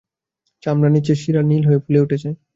চামড়ার 0.63 0.91
নিচের 0.95 1.17
শিরা 1.21 1.41
নীল 1.49 1.63
হয়ে 1.67 1.83
ফুলে 1.83 2.03
উঠেছে। 2.05 2.29